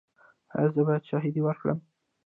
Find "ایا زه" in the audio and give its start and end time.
0.55-0.81